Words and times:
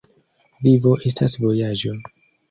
Vivo 0.67 0.93
estas 1.09 1.35
vojaĝo. 1.43 1.93